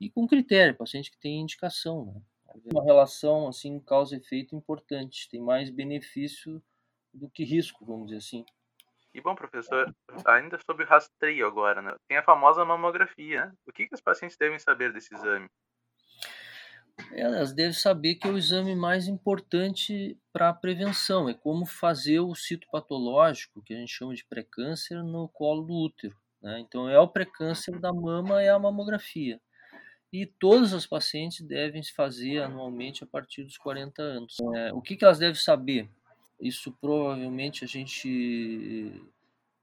e 0.00 0.10
com 0.10 0.26
critério, 0.26 0.76
paciente 0.76 1.10
que 1.10 1.18
tem 1.18 1.40
indicação. 1.40 2.06
Né? 2.06 2.22
Uma 2.72 2.84
relação 2.84 3.48
assim 3.48 3.78
causa 3.80 4.16
efeito 4.16 4.54
importante, 4.54 5.28
tem 5.30 5.40
mais 5.40 5.70
benefício 5.70 6.62
do 7.12 7.28
que 7.28 7.44
risco, 7.44 7.84
vamos 7.84 8.06
dizer 8.06 8.18
assim. 8.18 8.44
E 9.14 9.20
bom, 9.20 9.34
professor, 9.34 9.94
ainda 10.26 10.58
sobre 10.64 10.84
o 10.84 10.86
rastreio 10.86 11.46
agora, 11.46 11.82
né? 11.82 11.94
Tem 12.06 12.18
a 12.18 12.22
famosa 12.22 12.64
mamografia, 12.64 13.46
né? 13.46 13.52
O 13.66 13.72
que, 13.72 13.88
que 13.88 13.94
os 13.94 14.00
pacientes 14.00 14.36
devem 14.36 14.58
saber 14.58 14.92
desse 14.92 15.14
exame? 15.14 15.48
Elas 17.12 17.52
devem 17.52 17.72
saber 17.72 18.16
que 18.16 18.26
é 18.26 18.30
o 18.30 18.36
exame 18.36 18.74
mais 18.74 19.08
importante 19.08 20.18
para 20.32 20.48
a 20.48 20.54
prevenção. 20.54 21.28
É 21.28 21.34
como 21.34 21.64
fazer 21.64 22.20
o 22.20 22.34
citopatológico, 22.34 23.62
que 23.62 23.72
a 23.72 23.76
gente 23.76 23.92
chama 23.92 24.14
de 24.14 24.24
pré-câncer, 24.24 25.02
no 25.02 25.28
colo 25.28 25.62
do 25.62 25.74
útero. 25.74 26.16
Né? 26.42 26.60
Então, 26.60 26.88
é 26.88 26.98
o 26.98 27.08
pré-câncer 27.08 27.78
da 27.78 27.92
mama, 27.92 28.42
é 28.42 28.50
a 28.50 28.58
mamografia. 28.58 29.40
E 30.12 30.24
todas 30.24 30.72
as 30.72 30.86
pacientes 30.86 31.42
devem 31.42 31.82
se 31.82 31.92
fazer 31.92 32.42
anualmente 32.42 33.04
a 33.04 33.06
partir 33.06 33.44
dos 33.44 33.58
40 33.58 34.02
anos. 34.02 34.36
É, 34.54 34.72
o 34.72 34.80
que, 34.80 34.96
que 34.96 35.04
elas 35.04 35.18
devem 35.18 35.34
saber? 35.34 35.88
Isso 36.40 36.72
provavelmente 36.80 37.64
a 37.64 37.68
gente 37.68 38.92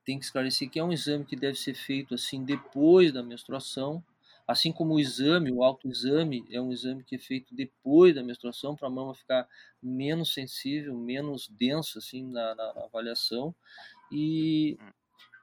tem 0.05 0.19
que 0.19 0.25
esclarecer 0.25 0.69
que 0.69 0.79
é 0.79 0.83
um 0.83 0.91
exame 0.91 1.25
que 1.25 1.35
deve 1.35 1.57
ser 1.57 1.73
feito 1.73 2.13
assim 2.13 2.43
depois 2.43 3.11
da 3.11 3.23
menstruação, 3.23 4.03
assim 4.47 4.71
como 4.71 4.93
o 4.93 4.99
exame, 4.99 5.51
o 5.51 5.63
autoexame, 5.63 6.45
é 6.51 6.61
um 6.61 6.71
exame 6.71 7.03
que 7.03 7.15
é 7.15 7.19
feito 7.19 7.55
depois 7.55 8.13
da 8.13 8.21
menstruação 8.21 8.75
para 8.75 8.87
a 8.87 8.91
mama 8.91 9.15
ficar 9.15 9.47
menos 9.81 10.33
sensível, 10.33 10.95
menos 10.95 11.47
densa 11.47 11.97
assim 11.97 12.23
na, 12.27 12.53
na 12.53 12.69
avaliação 12.83 13.55
e. 14.11 14.77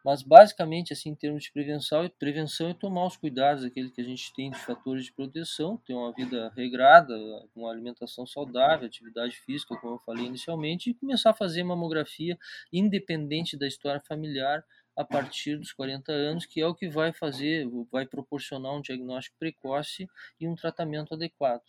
Mas 0.05 0.23
basicamente, 0.23 0.93
assim, 0.93 1.11
em 1.11 1.15
termos 1.15 1.45
de 1.45 1.53
prevenção, 1.53 2.09
prevenção 2.19 2.69
é 2.69 2.75
tomar 2.75 3.07
os 3.07 3.17
cuidados, 3.17 3.65
aqueles 3.65 3.93
que 3.93 4.01
a 4.01 4.05
gente 4.05 4.33
tem 4.35 4.51
de 4.51 4.59
fatores 4.59 5.05
de 5.05 5.13
proteção, 5.13 5.77
ter 5.79 5.95
uma 5.95 6.13
vida 6.13 6.53
regrada, 6.57 7.15
uma 7.55 7.71
alimentação 7.71 8.27
saudável, 8.27 8.87
atividade 8.87 9.37
física, 9.37 9.77
como 9.77 9.95
eu 9.95 9.99
falei 10.01 10.27
inicialmente, 10.27 10.91
e 10.91 10.95
começar 10.95 11.31
a 11.31 11.35
fazer 11.35 11.63
mamografia 11.63 12.37
independente 12.73 13.57
da 13.57 13.67
história 13.67 14.01
familiar 14.01 14.65
a 14.97 15.05
partir 15.05 15.57
dos 15.57 15.73
40 15.73 16.13
anos, 16.13 16.47
que 16.47 16.61
é 16.61 16.67
o 16.67 16.75
que 16.75 16.89
vai 16.89 17.13
fazer, 17.13 17.67
vai 17.91 18.07
proporcionar 18.07 18.75
um 18.75 18.81
diagnóstico 18.81 19.37
precoce 19.39 20.09
e 20.39 20.47
um 20.47 20.55
tratamento 20.55 21.15
adequado. 21.15 21.63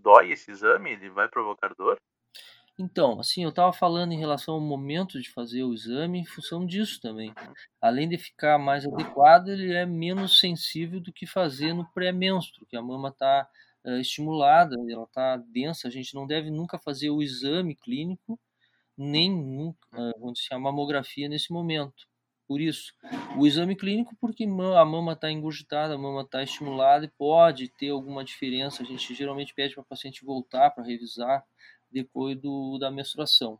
Dói 0.00 0.32
esse 0.32 0.50
exame? 0.50 0.92
Ele 0.92 1.10
vai 1.10 1.28
provocar 1.28 1.74
dor? 1.74 1.96
Então, 2.78 3.18
assim, 3.18 3.42
eu 3.42 3.48
estava 3.48 3.72
falando 3.72 4.12
em 4.12 4.18
relação 4.18 4.54
ao 4.54 4.60
momento 4.60 5.20
de 5.20 5.30
fazer 5.30 5.62
o 5.64 5.72
exame 5.72 6.18
em 6.18 6.26
função 6.26 6.66
disso 6.66 7.00
também. 7.00 7.32
Além 7.80 8.06
de 8.06 8.18
ficar 8.18 8.58
mais 8.58 8.84
adequado, 8.84 9.48
ele 9.48 9.72
é 9.72 9.86
menos 9.86 10.38
sensível 10.38 11.00
do 11.00 11.10
que 11.12 11.26
fazer 11.26 11.72
no 11.72 11.86
pré-menstro, 11.92 12.66
que 12.66 12.76
a 12.76 12.82
mama 12.82 13.08
está 13.08 13.48
uh, 13.84 13.90
eh, 13.92 14.00
estimulada, 14.00 14.76
ela 14.90 15.04
está 15.04 15.38
densa. 15.38 15.88
A 15.88 15.90
gente 15.90 16.14
não 16.14 16.26
deve 16.26 16.50
nunca 16.50 16.78
fazer 16.78 17.08
o 17.08 17.22
exame 17.22 17.74
clínico, 17.74 18.38
nem 18.96 19.30
nunca, 19.30 19.88
uh, 19.94 20.20
vamos 20.20 20.40
dizer, 20.40 20.54
a 20.54 20.58
mamografia 20.58 21.28
nesse 21.30 21.50
momento. 21.52 22.06
Por 22.46 22.60
isso, 22.60 22.92
o 23.36 23.46
exame 23.46 23.74
clínico, 23.74 24.14
porque 24.20 24.44
a 24.44 24.84
mama 24.84 25.14
está 25.14 25.30
engurgitada, 25.30 25.94
a 25.94 25.98
mama 25.98 26.22
está 26.22 26.42
estimulada 26.42 27.06
e 27.06 27.10
pode 27.18 27.68
ter 27.70 27.88
alguma 27.90 28.22
diferença. 28.24 28.82
A 28.82 28.86
gente 28.86 29.14
geralmente 29.14 29.52
pede 29.54 29.74
para 29.74 29.82
o 29.82 29.86
paciente 29.86 30.24
voltar 30.24 30.70
para 30.70 30.84
revisar 30.84 31.44
depois 31.90 32.36
do, 32.40 32.78
da 32.78 32.90
menstruação. 32.90 33.58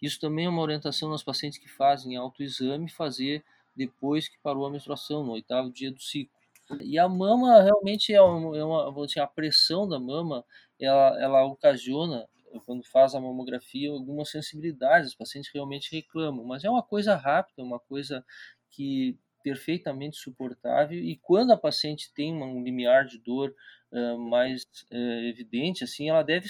Isso 0.00 0.20
também 0.20 0.46
é 0.46 0.48
uma 0.48 0.62
orientação 0.62 1.10
nas 1.10 1.22
pacientes 1.22 1.58
que 1.58 1.68
fazem 1.68 2.16
autoexame, 2.16 2.90
fazer 2.90 3.44
depois 3.74 4.28
que 4.28 4.38
parou 4.42 4.66
a 4.66 4.70
menstruação, 4.70 5.24
no 5.24 5.32
oitavo 5.32 5.72
dia 5.72 5.90
do 5.90 6.00
ciclo. 6.00 6.36
E 6.80 6.98
a 6.98 7.08
mama 7.08 7.60
realmente 7.62 8.12
é 8.12 8.22
uma, 8.22 8.56
é 8.56 8.64
uma 8.64 9.04
assim, 9.04 9.20
a 9.20 9.26
pressão 9.26 9.88
da 9.88 9.98
mama, 9.98 10.44
ela, 10.78 11.20
ela 11.20 11.44
ocasiona, 11.44 12.28
quando 12.64 12.84
faz 12.84 13.14
a 13.14 13.20
mamografia, 13.20 13.90
algumas 13.90 14.30
sensibilidades, 14.30 15.10
os 15.10 15.14
pacientes 15.14 15.50
realmente 15.52 15.94
reclamam, 15.94 16.44
mas 16.44 16.64
é 16.64 16.70
uma 16.70 16.82
coisa 16.82 17.14
rápida, 17.14 17.62
uma 17.62 17.78
coisa 17.78 18.24
que 18.70 19.18
perfeitamente 19.42 20.16
suportável 20.16 20.98
e 20.98 21.16
quando 21.16 21.52
a 21.52 21.56
paciente 21.56 22.12
tem 22.14 22.32
um 22.32 22.62
limiar 22.62 23.04
de 23.04 23.18
dor 23.18 23.52
uh, 23.92 24.18
mais 24.18 24.62
uh, 24.90 25.26
evidente, 25.28 25.84
assim, 25.84 26.08
ela 26.08 26.22
deve 26.22 26.48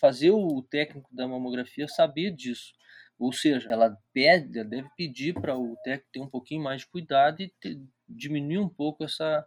fazer 0.00 0.30
o 0.30 0.62
técnico 0.62 1.08
da 1.14 1.26
mamografia 1.26 1.88
saber 1.88 2.30
disso. 2.32 2.72
Ou 3.18 3.32
seja, 3.32 3.68
ela 3.70 3.96
pede, 4.12 4.58
ela 4.58 4.68
deve 4.68 4.88
pedir 4.96 5.34
para 5.34 5.56
o 5.56 5.76
técnico 5.84 6.10
ter 6.12 6.20
um 6.20 6.28
pouquinho 6.28 6.62
mais 6.62 6.80
de 6.82 6.86
cuidado 6.88 7.42
e 7.42 7.52
ter, 7.60 7.78
diminuir 8.08 8.58
um 8.58 8.68
pouco 8.68 9.04
essa 9.04 9.46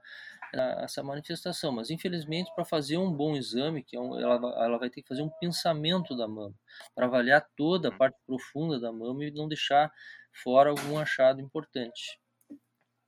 essa 0.54 1.02
manifestação, 1.02 1.72
mas 1.72 1.90
infelizmente 1.90 2.54
para 2.54 2.64
fazer 2.64 2.98
um 2.98 3.12
bom 3.12 3.36
exame, 3.36 3.84
que 3.84 3.96
é 3.98 4.00
um, 4.00 4.20
ela, 4.20 4.36
ela 4.64 4.78
vai 4.78 4.90
ter 4.90 5.02
que 5.02 5.08
fazer 5.08 5.24
um 5.24 5.30
pensamento 5.40 6.16
da 6.16 6.28
mama, 6.28 6.54
para 6.94 7.08
avaliar 7.08 7.48
toda 7.58 7.90
a 7.90 7.92
hum. 7.92 7.98
parte 7.98 8.18
profunda 8.26 8.80
da 8.80 8.92
mama 8.92 9.26
e 9.26 9.32
não 9.32 9.48
deixar 9.48 9.92
fora 10.44 10.70
algum 10.70 10.98
achado 10.98 11.42
importante. 11.42 12.20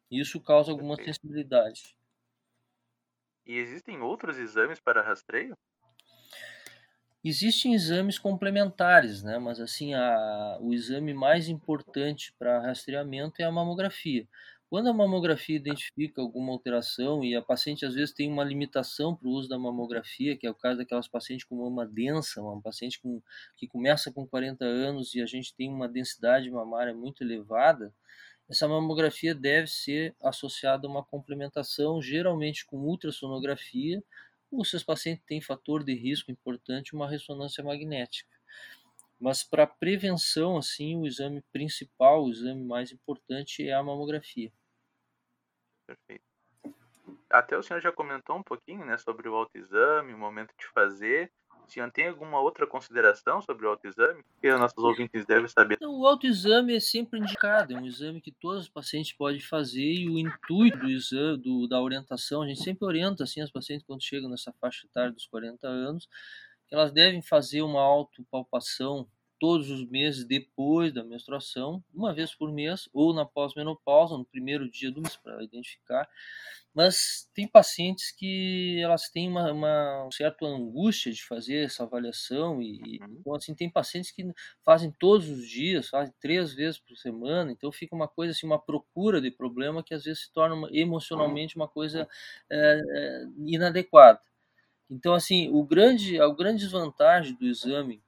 Isso 0.10 0.42
causa 0.42 0.72
alguma 0.72 0.96
sensibilidade. 0.96 1.96
E 3.46 3.58
existem 3.58 4.02
outros 4.02 4.38
exames 4.38 4.80
para 4.80 5.02
rastreio? 5.02 5.56
Existem 7.24 7.74
exames 7.74 8.20
complementares, 8.20 9.24
né? 9.24 9.40
mas 9.40 9.60
assim, 9.60 9.96
a, 9.96 10.58
o 10.62 10.74
exame 10.74 11.14
mais 11.14 11.48
importante 11.50 12.34
para 12.38 12.62
rastreamento 12.62 13.42
é 13.42 13.46
a 13.46 13.52
mamografia. 13.52 14.28
Quando 14.70 14.90
a 14.90 14.94
mamografia 14.94 15.56
identifica 15.56 16.22
alguma 16.22 16.52
alteração 16.52 17.24
e 17.24 17.36
a 17.36 17.42
paciente 17.42 17.86
às 17.86 17.94
vezes 17.94 18.14
tem 18.14 18.32
uma 18.32 18.44
limitação 18.44 19.16
para 19.16 19.28
o 19.28 19.32
uso 19.32 19.48
da 19.48 19.58
mamografia, 19.58 20.36
que 20.36 20.46
é 20.46 20.52
o 20.52 20.56
caso 20.56 20.78
daquelas 20.80 21.08
pacientes 21.08 21.46
com 21.46 21.56
mama 21.56 21.86
densa, 21.86 22.42
uma 22.42 22.62
paciente 22.62 23.00
com, 23.00 23.22
que 23.56 23.68
começa 23.68 24.12
com 24.12 24.28
40 24.28 24.66
anos 24.66 25.14
e 25.14 25.22
a 25.22 25.26
gente 25.26 25.56
tem 25.56 25.70
uma 25.70 25.88
densidade 25.88 26.50
mamária 26.50 26.94
muito 26.94 27.24
elevada, 27.24 27.94
essa 28.50 28.68
mamografia 28.68 29.34
deve 29.34 29.68
ser 29.68 30.16
associada 30.22 30.88
a 30.88 30.90
uma 30.90 31.04
complementação, 31.04 32.02
geralmente 32.02 32.66
com 32.66 32.78
ultrassonografia, 32.78 34.04
ou 34.52 34.64
se 34.64 34.76
os 34.76 34.84
pacientes 34.84 35.26
têm 35.26 35.42
fator 35.42 35.84
de 35.84 35.94
risco 35.94 36.32
importante, 36.32 36.96
uma 36.96 37.10
ressonância 37.10 37.64
magnética. 37.64 38.30
Mas 39.20 39.44
para 39.44 39.66
prevenção, 39.66 40.58
assim, 40.58 40.96
o 40.98 41.08
exame 41.08 41.42
principal, 41.52 42.26
o 42.26 42.30
exame 42.30 42.64
mais 42.64 42.92
importante 42.92 43.68
é 43.68 43.74
a 43.74 43.82
mamografia. 43.82 44.52
Perfeito. 45.88 46.24
Até 47.30 47.58
o 47.58 47.64
senhor 47.64 47.82
já 47.82 47.92
comentou 47.92 48.38
um 48.38 48.44
pouquinho, 48.44 48.86
né, 48.86 48.98
sobre 48.98 49.28
o 49.28 49.36
autoexame, 49.36 50.14
o 50.14 50.18
momento 50.18 50.54
de 50.58 50.68
fazer. 50.68 51.32
O 51.66 51.72
senhor 51.72 51.92
tem 51.92 52.08
alguma 52.08 52.40
outra 52.40 52.68
consideração 52.68 53.42
sobre 53.42 53.66
o 53.66 53.70
autoexame 53.70 54.24
que 54.40 54.52
os 54.52 54.60
nossos 54.60 54.78
ouvintes 54.78 55.26
devem 55.26 55.48
saber? 55.48 55.76
Então, 55.76 56.00
o 56.00 56.06
autoexame 56.06 56.76
é 56.76 56.80
sempre 56.80 57.20
indicado, 57.20 57.74
é 57.74 57.78
um 57.78 57.86
exame 57.86 58.22
que 58.22 58.32
todos 58.32 58.64
os 58.64 58.70
pacientes 58.70 59.14
podem 59.14 59.42
fazer 59.42 59.94
e 59.94 60.08
o 60.08 60.20
intuito 60.20 60.78
do 60.78 60.90
exame, 60.90 61.38
do, 61.38 61.68
da 61.68 61.82
orientação, 61.82 62.44
a 62.44 62.48
gente 62.48 62.64
sempre 62.64 62.86
orienta 62.86 63.24
assim 63.24 63.42
as 63.42 63.52
pacientes 63.52 63.86
quando 63.86 64.04
chegam 64.04 64.30
nessa 64.30 64.54
faixa 64.62 64.86
etária 64.86 65.12
dos 65.12 65.26
40 65.26 65.68
anos, 65.68 66.08
que 66.68 66.76
elas 66.76 66.92
devem 66.92 67.22
fazer 67.22 67.62
uma 67.62 67.82
autopalpação 67.82 69.08
todos 69.40 69.70
os 69.70 69.86
meses 69.88 70.26
depois 70.26 70.94
da 70.94 71.04
menstruação, 71.04 71.84
uma 71.94 72.14
vez 72.14 72.34
por 72.34 72.52
mês, 72.52 72.90
ou 72.94 73.14
na 73.14 73.26
pós-menopausa, 73.26 74.18
no 74.18 74.26
primeiro 74.26 74.70
dia 74.70 74.92
do 74.92 75.02
mês, 75.02 75.16
para 75.16 75.44
identificar. 75.44 76.08
Mas 76.74 77.30
tem 77.34 77.48
pacientes 77.48 78.12
que 78.12 78.80
elas 78.82 79.10
têm 79.10 79.30
uma, 79.30 79.52
uma 79.52 80.10
certa 80.12 80.46
angústia 80.46 81.12
de 81.12 81.24
fazer 81.24 81.66
essa 81.66 81.84
avaliação, 81.84 82.62
e 82.62 83.00
uhum. 83.02 83.18
então, 83.20 83.36
assim, 83.36 83.56
tem 83.56 83.70
pacientes 83.70 84.12
que 84.12 84.26
fazem 84.64 84.92
todos 84.92 85.30
os 85.30 85.48
dias, 85.48 85.88
fazem 85.90 86.14
três 86.20 86.54
vezes 86.54 86.80
por 86.80 86.98
semana, 86.98 87.52
então 87.52 87.72
fica 87.72 87.96
uma 87.96 88.08
coisa 88.08 88.32
assim, 88.32 88.46
uma 88.46 88.60
procura 88.60 89.22
de 89.22 89.32
problema 89.32 89.84
que 89.84 89.94
às 89.94 90.04
vezes 90.04 90.24
se 90.24 90.34
torna 90.34 90.56
uma, 90.56 90.70
emocionalmente 90.72 91.56
uma 91.56 91.68
coisa 91.68 92.08
é, 92.50 92.82
é, 92.90 93.26
inadequada. 93.46 94.20
Então, 94.90 95.14
assim, 95.14 95.50
o 95.52 95.64
grande, 95.64 96.20
a 96.20 96.28
grande 96.28 96.60
desvantagem 96.60 97.36
do 97.36 97.46
exame 97.46 98.02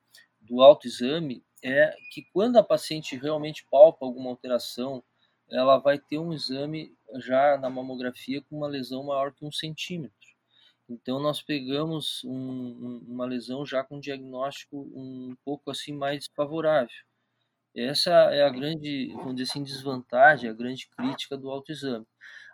do 0.47 0.61
autoexame 0.61 1.43
é 1.63 1.95
que 2.11 2.23
quando 2.33 2.57
a 2.57 2.63
paciente 2.63 3.15
realmente 3.15 3.65
palpa 3.69 4.05
alguma 4.05 4.29
alteração, 4.29 5.03
ela 5.49 5.77
vai 5.77 5.97
ter 5.97 6.19
um 6.19 6.33
exame 6.33 6.95
já 7.15 7.57
na 7.57 7.69
mamografia 7.69 8.41
com 8.41 8.57
uma 8.57 8.67
lesão 8.67 9.03
maior 9.03 9.33
que 9.33 9.45
um 9.45 9.51
centímetro. 9.51 10.15
Então 10.89 11.19
nós 11.19 11.41
pegamos 11.41 12.23
um, 12.23 13.01
uma 13.07 13.25
lesão 13.25 13.65
já 13.65 13.83
com 13.83 13.99
diagnóstico 13.99 14.77
um 14.93 15.35
pouco 15.43 15.69
assim 15.69 15.93
mais 15.93 16.19
desfavorável. 16.19 16.95
Essa 17.75 18.11
é 18.33 18.43
a 18.43 18.49
grande, 18.49 19.11
vamos 19.13 19.35
dizer 19.35 19.51
assim, 19.51 19.63
desvantagem, 19.63 20.49
a 20.49 20.53
grande 20.53 20.87
crítica 20.87 21.37
do 21.37 21.49
autoexame. 21.49 22.07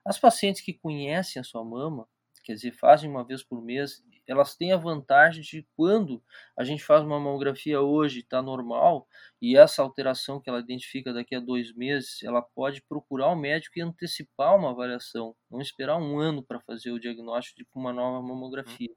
As 0.03 0.19
pacientes 0.19 0.61
que 0.61 0.73
conhecem 0.73 1.39
a 1.39 1.43
sua 1.43 1.63
mama, 1.63 2.07
quer 2.43 2.55
dizer, 2.55 2.73
fazem 2.73 3.09
uma 3.09 3.23
vez 3.23 3.41
por 3.41 3.61
mês 3.61 4.03
elas 4.27 4.55
têm 4.55 4.71
a 4.71 4.77
vantagem 4.77 5.41
de 5.41 5.67
quando 5.75 6.23
a 6.57 6.63
gente 6.63 6.83
faz 6.83 7.03
uma 7.03 7.19
mamografia 7.19 7.81
hoje, 7.81 8.19
está 8.19 8.41
normal, 8.41 9.07
e 9.41 9.57
essa 9.57 9.81
alteração 9.81 10.39
que 10.39 10.49
ela 10.49 10.59
identifica 10.59 11.13
daqui 11.13 11.35
a 11.35 11.39
dois 11.39 11.73
meses, 11.73 12.23
ela 12.23 12.41
pode 12.41 12.81
procurar 12.81 13.29
o 13.29 13.33
um 13.33 13.35
médico 13.35 13.77
e 13.77 13.81
antecipar 13.81 14.55
uma 14.55 14.71
avaliação, 14.71 15.35
não 15.49 15.61
esperar 15.61 15.97
um 15.97 16.19
ano 16.19 16.43
para 16.43 16.59
fazer 16.61 16.91
o 16.91 16.99
diagnóstico 16.99 17.59
de 17.59 17.67
uma 17.75 17.91
nova 17.91 18.21
mamografia. 18.25 18.91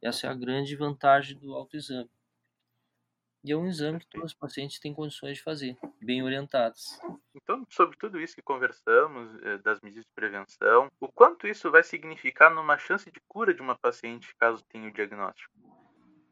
Essa 0.00 0.28
é 0.28 0.30
a 0.30 0.34
grande 0.34 0.76
vantagem 0.76 1.36
do 1.38 1.54
autoexame. 1.54 2.08
E 3.44 3.52
é 3.52 3.56
um 3.56 3.66
exame 3.66 4.00
que 4.00 4.06
todos 4.06 4.32
os 4.32 4.38
pacientes 4.38 4.78
têm 4.78 4.92
condições 4.92 5.38
de 5.38 5.42
fazer, 5.42 5.76
bem 6.00 6.22
orientados. 6.22 6.98
Então, 7.48 7.64
sobre 7.70 7.96
tudo 7.96 8.20
isso 8.20 8.34
que 8.34 8.42
conversamos, 8.42 9.42
eh, 9.42 9.56
das 9.64 9.80
medidas 9.80 10.04
de 10.04 10.12
prevenção, 10.14 10.88
o 11.00 11.08
quanto 11.08 11.48
isso 11.48 11.70
vai 11.70 11.82
significar 11.82 12.54
numa 12.54 12.76
chance 12.76 13.10
de 13.10 13.18
cura 13.26 13.54
de 13.54 13.62
uma 13.62 13.74
paciente 13.74 14.36
caso 14.36 14.62
tenha 14.68 14.86
o 14.86 14.92
diagnóstico? 14.92 15.50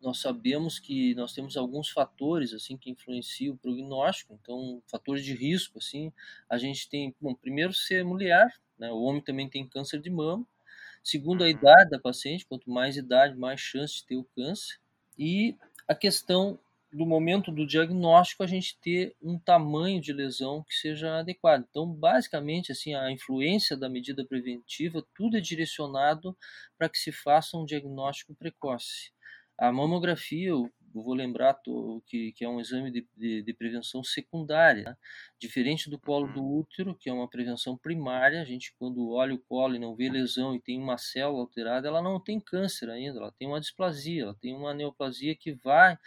Nós 0.02 0.20
sabemos 0.20 0.78
que 0.78 1.14
nós 1.14 1.32
temos 1.32 1.56
alguns 1.56 1.88
fatores 1.88 2.52
assim 2.52 2.76
que 2.76 2.90
influenciam 2.90 3.54
o 3.54 3.58
prognóstico, 3.58 4.34
então 4.34 4.82
fatores 4.90 5.24
de 5.24 5.32
risco 5.34 5.78
assim, 5.78 6.12
a 6.50 6.58
gente 6.58 6.86
tem, 6.86 7.14
bom, 7.18 7.34
primeiro 7.34 7.72
ser 7.72 8.04
mulher, 8.04 8.52
né? 8.78 8.92
O 8.92 9.00
homem 9.00 9.22
também 9.22 9.48
tem 9.48 9.66
câncer 9.66 10.02
de 10.02 10.10
mama, 10.10 10.46
segundo 11.02 11.42
a 11.42 11.48
idade 11.48 11.88
da 11.88 11.98
paciente, 11.98 12.44
quanto 12.44 12.70
mais 12.70 12.94
idade, 12.94 13.38
mais 13.38 13.58
chance 13.58 13.94
de 13.94 14.06
ter 14.06 14.16
o 14.16 14.24
câncer, 14.36 14.78
e 15.18 15.56
a 15.88 15.94
questão 15.94 16.58
do 16.96 17.04
momento 17.04 17.52
do 17.52 17.66
diagnóstico 17.66 18.42
a 18.42 18.46
gente 18.46 18.78
ter 18.80 19.14
um 19.20 19.38
tamanho 19.38 20.00
de 20.00 20.12
lesão 20.12 20.64
que 20.66 20.74
seja 20.74 21.18
adequado. 21.18 21.66
Então, 21.68 21.86
basicamente, 21.86 22.72
assim, 22.72 22.94
a 22.94 23.10
influência 23.10 23.76
da 23.76 23.88
medida 23.88 24.24
preventiva, 24.24 25.06
tudo 25.14 25.36
é 25.36 25.40
direcionado 25.40 26.36
para 26.78 26.88
que 26.88 26.96
se 26.96 27.12
faça 27.12 27.56
um 27.56 27.66
diagnóstico 27.66 28.34
precoce. 28.34 29.12
A 29.58 29.70
mamografia, 29.70 30.48
eu 30.48 30.70
vou 30.94 31.12
lembrar 31.12 31.58
que, 32.06 32.32
que 32.32 32.44
é 32.44 32.48
um 32.48 32.60
exame 32.60 32.90
de, 32.90 33.06
de, 33.14 33.42
de 33.42 33.52
prevenção 33.52 34.02
secundária, 34.02 34.84
né? 34.84 34.96
diferente 35.38 35.90
do 35.90 35.98
colo 35.98 36.32
do 36.32 36.42
uhum. 36.42 36.60
útero, 36.60 36.94
que 36.94 37.10
é 37.10 37.12
uma 37.12 37.28
prevenção 37.28 37.76
primária. 37.76 38.40
A 38.40 38.44
gente, 38.44 38.74
quando 38.78 39.10
olha 39.10 39.34
o 39.34 39.38
colo 39.38 39.74
e 39.74 39.78
não 39.78 39.94
vê 39.94 40.08
lesão 40.08 40.54
e 40.54 40.60
tem 40.60 40.80
uma 40.80 40.96
célula 40.96 41.40
alterada, 41.40 41.88
ela 41.88 42.00
não 42.00 42.18
tem 42.18 42.40
câncer 42.40 42.88
ainda, 42.88 43.18
ela 43.18 43.32
tem 43.32 43.46
uma 43.46 43.60
displasia, 43.60 44.22
ela 44.22 44.34
tem 44.40 44.54
uma 44.54 44.72
neoplasia 44.72 45.36
que 45.36 45.52
vai 45.52 45.98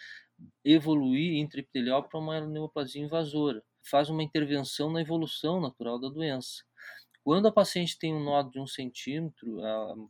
evoluir 0.64 1.38
intraepitelial 1.38 2.04
para 2.08 2.20
uma 2.20 2.42
neoplasia 2.42 3.04
invasora. 3.04 3.64
Faz 3.90 4.10
uma 4.10 4.24
intervenção 4.24 4.92
na 4.92 5.02
evolução 5.02 5.60
natural 5.60 6.00
da 6.00 6.10
doença. 6.10 6.64
Quando 7.24 7.48
a 7.48 7.52
paciente 7.52 7.98
tem 8.00 8.14
um 8.14 8.24
nódulo 8.24 8.52
de 8.52 8.60
um 8.60 8.68
centímetro, 8.68 9.58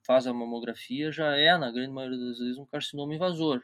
faz 0.06 0.28
a 0.28 0.34
mamografia, 0.34 1.12
já 1.12 1.36
é, 1.36 1.58
na 1.58 1.72
grande 1.72 1.92
maioria 1.92 2.18
das 2.18 2.38
vezes, 2.38 2.58
um 2.58 2.66
carcinoma 2.66 3.14
invasor. 3.14 3.62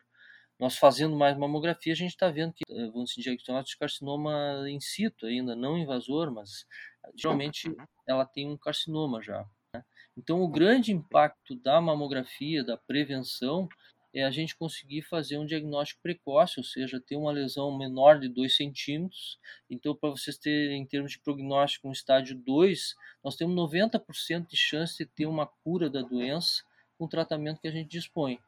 Nós 0.59 0.77
fazendo 0.77 1.15
mais 1.15 1.37
mamografia, 1.37 1.91
a 1.91 1.95
gente 1.95 2.11
está 2.11 2.29
vendo 2.29 2.53
que 2.53 2.63
eh, 2.69 2.89
vão 2.91 3.05
se 3.05 3.21
diagnosticar 3.21 3.63
de 3.63 3.77
carcinoma 3.77 4.69
in 4.69 4.79
situ, 4.79 5.25
ainda 5.25 5.53
não 5.53 5.77
invasor, 5.77 6.31
mas 6.31 6.65
geralmente 7.13 7.73
ela 8.07 8.25
tem 8.25 8.49
um 8.49 8.57
carcinoma 8.57 9.21
já. 9.21 9.45
Né? 9.73 9.83
Então, 10.17 10.41
o 10.41 10.47
grande 10.47 10.93
impacto 10.93 11.55
da 11.55 11.81
mamografia, 11.81 12.63
da 12.63 12.77
prevenção, 12.77 13.67
é 14.15 14.23
a 14.23 14.31
gente 14.31 14.55
conseguir 14.55 15.01
fazer 15.01 15.37
um 15.37 15.45
diagnóstico 15.45 16.01
precoce, 16.01 16.57
ou 16.57 16.63
seja, 16.63 17.01
ter 17.05 17.17
uma 17.17 17.33
lesão 17.33 17.77
menor 17.77 18.17
de 18.17 18.29
2 18.29 18.55
centímetros. 18.55 19.37
Então, 19.69 19.93
para 19.93 20.09
vocês 20.09 20.37
terem, 20.37 20.81
em 20.81 20.85
termos 20.85 21.11
de 21.11 21.19
prognóstico, 21.19 21.89
um 21.89 21.91
estágio 21.91 22.33
2, 22.33 22.95
nós 23.21 23.35
temos 23.35 23.53
90% 23.53 24.47
de 24.47 24.55
chance 24.55 24.97
de 24.97 25.05
ter 25.05 25.25
uma 25.25 25.45
cura 25.45 25.89
da 25.89 26.01
doença 26.01 26.63
com 26.97 27.03
o 27.03 27.09
tratamento 27.09 27.59
que 27.59 27.67
a 27.67 27.71
gente 27.71 27.89
dispõe. 27.89 28.39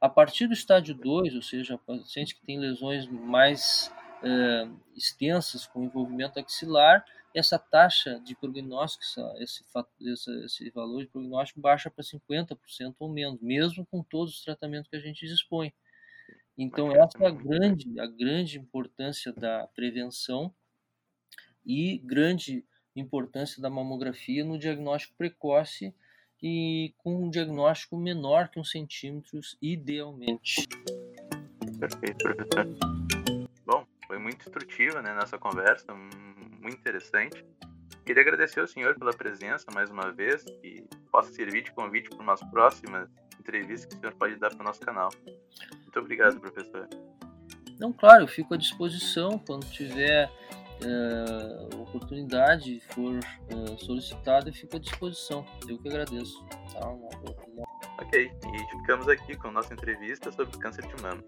A 0.00 0.08
partir 0.08 0.46
do 0.46 0.52
estágio 0.52 0.94
2, 0.94 1.34
ou 1.34 1.42
seja, 1.42 1.76
pacientes 1.76 2.32
que 2.32 2.46
têm 2.46 2.60
lesões 2.60 3.04
mais 3.08 3.92
é, 4.22 4.68
extensas 4.96 5.66
com 5.66 5.82
envolvimento 5.82 6.38
axilar, 6.38 7.04
essa 7.38 7.58
taxa 7.58 8.20
de 8.20 8.34
prognóstico, 8.34 9.04
esse, 9.38 9.64
esse, 10.00 10.44
esse 10.44 10.70
valor 10.70 11.00
de 11.00 11.08
prognóstico 11.08 11.60
baixa 11.60 11.90
para 11.90 12.04
50% 12.04 12.94
ou 12.98 13.08
menos, 13.08 13.40
mesmo 13.40 13.86
com 13.86 14.02
todos 14.02 14.34
os 14.34 14.44
tratamentos 14.44 14.88
que 14.88 14.96
a 14.96 15.00
gente 15.00 15.26
dispõe. 15.26 15.72
Então, 16.56 16.90
essa 16.90 17.16
é 17.20 17.26
a 17.26 17.30
grande, 17.30 18.00
a 18.00 18.06
grande 18.06 18.58
importância 18.58 19.32
da 19.32 19.66
prevenção 19.68 20.52
e 21.64 21.98
grande 21.98 22.64
importância 22.96 23.62
da 23.62 23.70
mamografia 23.70 24.44
no 24.44 24.58
diagnóstico 24.58 25.14
precoce 25.16 25.94
e 26.42 26.94
com 26.98 27.24
um 27.24 27.30
diagnóstico 27.30 27.96
menor 27.96 28.48
que 28.48 28.58
um 28.58 28.64
centímetro, 28.64 29.40
idealmente. 29.62 30.66
Perfeito, 31.78 32.18
professor. 32.18 32.66
Bom, 33.64 33.86
foi 34.06 34.18
muito 34.18 34.40
instrutiva 34.40 35.02
né, 35.02 35.14
nossa 35.14 35.38
conversa, 35.38 35.94
muito 36.60 36.76
interessante. 36.76 37.44
Queria 38.04 38.22
agradecer 38.22 38.60
ao 38.60 38.66
senhor 38.66 38.98
pela 38.98 39.12
presença 39.12 39.66
mais 39.74 39.90
uma 39.90 40.10
vez 40.12 40.44
e 40.62 40.82
possa 41.10 41.30
servir 41.32 41.62
de 41.62 41.72
convite 41.72 42.08
para 42.08 42.22
umas 42.22 42.40
próximas 42.50 43.08
entrevistas 43.38 43.86
que 43.86 43.96
o 43.96 44.00
senhor 44.00 44.14
pode 44.14 44.36
dar 44.36 44.50
para 44.50 44.60
o 44.60 44.64
nosso 44.64 44.80
canal. 44.80 45.10
Muito 45.72 45.98
obrigado, 45.98 46.40
professor. 46.40 46.88
Não, 47.78 47.92
claro, 47.92 48.24
eu 48.24 48.28
fico 48.28 48.54
à 48.54 48.56
disposição 48.56 49.38
quando 49.38 49.64
tiver 49.70 50.30
é, 50.82 51.76
oportunidade 51.76 52.80
for 52.92 53.18
é, 53.18 53.76
solicitada, 53.78 54.48
eu 54.48 54.54
fico 54.54 54.76
à 54.76 54.80
disposição. 54.80 55.44
Eu 55.68 55.78
que 55.78 55.88
agradeço. 55.88 56.44
Tá? 56.72 56.88
Uma, 56.88 57.08
uma... 57.54 57.68
Ok, 58.00 58.30
e 58.30 58.78
ficamos 58.78 59.08
aqui 59.08 59.36
com 59.36 59.50
nossa 59.50 59.74
entrevista 59.74 60.30
sobre 60.32 60.56
câncer 60.58 60.86
de 60.86 61.02
mama. 61.02 61.22